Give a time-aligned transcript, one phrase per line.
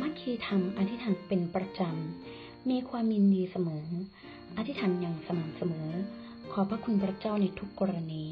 [0.00, 3.86] มัคคีธรรมอธิษฐานเป็นประจำ มีความยินดีเสมอ
[4.56, 5.90] อธิษฐานอย่างสม่ำเสมอ
[6.52, 8.24] ขอพระคุณพระเจ้าในทุกกรณี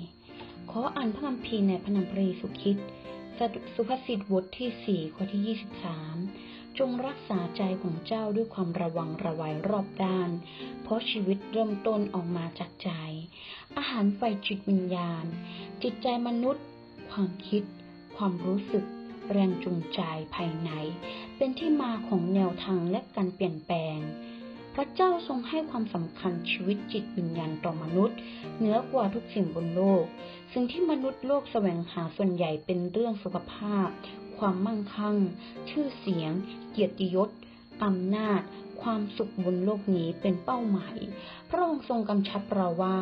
[0.70, 2.88] ขออ่านพระคัมภีร์ในพระนามพระเยซูคริสต์
[3.74, 5.58] สุภาษิตบทที่4ข้อที่
[6.24, 10.30] 23จงรักษาใจของเจ้าด้วยความระวังระวัยรอบด้าน
[10.82, 12.90] เพราะชีวิตเริ่มต้นออกมาจากใจ
[13.76, 15.24] อาหารไฟจิตวิญญาณ
[15.82, 16.64] จิตใจมนุษย์
[17.10, 17.62] ความคิด
[18.16, 18.84] ความรู้สึก
[19.30, 20.00] แรงจูงใจ
[20.34, 20.70] ภายใน
[21.36, 23.98] เป็นที่มาของแนวทางและการเปลี่ยนแปลง
[24.74, 28.16] พระเจ้าทรงให้ความสำคัญชีวิตจิตวิญญาณต่อมนุษย์
[28.56, 30.04] เหนือกว่าทุกสิ่งบนโลก
[30.52, 33.88] สิ่งที่มนุษย์โลกแสวงหาส่วนใหญ่เป็นเรื่องสุขภาพ
[34.38, 35.16] ความมั่งคั่ง
[35.70, 36.32] ชื่อเสียง
[36.70, 37.30] เกียรติยศ
[37.84, 38.40] อำนาจ
[38.82, 40.96] ความสุขบนโลกนี้เป็นเป้าหมาย
[41.50, 42.98] พระองค์ทรงกำชับเราว่า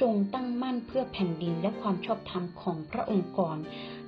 [0.00, 3.58] จงตั้งมั่นเพื่อแผ่นดินและความชอบธรรมของพระองค์ก่อน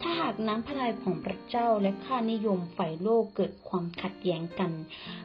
[0.08, 4.72] ถ้าหากน้ำพระทัยของพระเจ้าและค่านิยมฝ่ายโลกเกิดความขัดแย้งกัน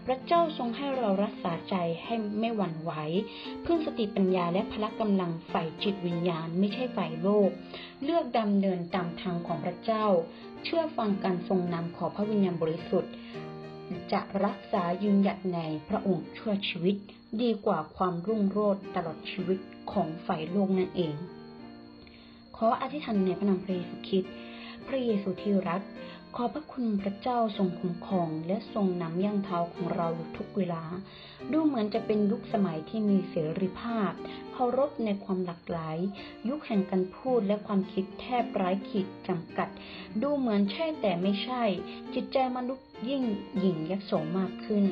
[0.06, 2.92] พระเจ้าทรงให้เรารักษาใจให้ไม่หวั่นไหว
[3.66, 7.50] พึ่งสติปัญญาและพละกำลังฝ่ายจิตวิญญาณไม่ใช่ฝ่ายโลก
[8.04, 10.06] เลือกดำเนินตามทางของพระเจ้า
[10.64, 13.14] เชื่อฟังการทรงนำของพระวิญญาณบริสุทธิ์
[14.12, 16.96] จะรักษายืนหยัดในพระองค์ชั่วชีวิต
[17.42, 19.60] ดีกว่าความรุ่งโรจน์ตลอดชีวิต
[19.92, 21.16] ของฝ่ายโลกนั่นเอง
[22.58, 24.34] ขออธิษฐานในพระนามพระเยซูคริสต์
[24.88, 25.82] พระเยซูที่รัก
[26.36, 30.84] ขอพระคุณพระเจ้าทรงคุ้มครองและทรงนำย่างเท้าของเราอยู่ทุกเวลา
[31.52, 34.12] ดูเหมือนจะเป็นยุคสมัยที่มีเสรีภาพ
[34.54, 35.98] เคารพในความหลากหลาย
[36.50, 39.70] ยุคแห่งการพูดและความคิดแทบไร้ขีดจำกัด
[40.22, 41.64] ดูเหมือนใช่แต่ไม่ใช่
[42.14, 43.24] จิตใจมนุษย์ยิ่ง
[43.60, 44.84] หยิ่งยักษ์โสมากขึ้น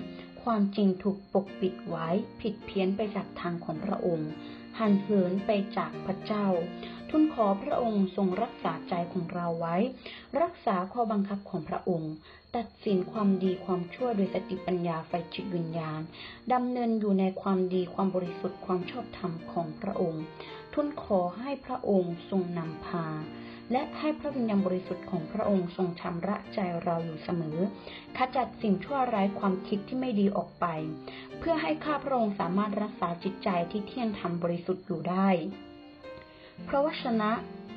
[0.44, 2.08] ความจริงถูกปกปิดไว้
[2.42, 4.32] ผิดเพี้ยนไปจากทางของพระองค์
[4.80, 6.48] หันเหินไปจากพระเจ้า
[7.10, 9.76] ทุนขอพระองค์ทรงรักษาใจของเราไว้
[10.42, 12.14] รักษาข้อบังคับของพระองค์
[12.56, 16.02] ตัดสินความดีความชั่วโดยสติปัญญาไฟจิตวิญญาณ
[16.54, 20.24] ดำเนินอยู่ในความดีความบริสุทธิ์ความชอบธรรมของพระองค์
[20.74, 23.06] ทุนขอให้พระองค์ทรงนำพา
[23.72, 27.58] และให้พระวิญญาณบริสุทธิ์ของพระองค์ทรงชำระใจเราอยู่เสมอ
[28.18, 30.66] ขจัดสิ่งชั่วร้ายความคิดที่ไม่ดีออกไป
[31.40, 35.30] เพื่อให้ข้าพระองค์สามารถรักษาจิตใจที่เที่ยงธรรมบริสุทธิ์อยู่ได้
[36.66, 37.32] เพราะวชนะ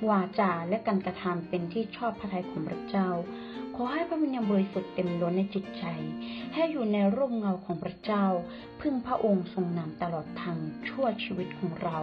[0.08, 3.08] วาจาและการกระทำเป็นที่ชอบพระทัยของพระเจ้า
[3.76, 5.84] ขอให้พระวิญญาณบริสุทธิ์เต็มล้นในจิตใจ
[6.54, 8.24] ให้อยู่ในร่มเงาของพระเจ้า
[8.80, 10.58] พึ่งพระองค์ทรงนำตลอดทาง
[10.88, 11.98] ชั่วชีวิตของเรา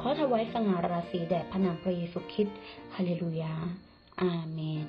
[0.00, 2.58] ขอถวายสง่าราศีแด่พระนามพระเยซูคริสต์
[2.94, 3.54] ฮาเลลูยา
[4.22, 4.86] อาเมน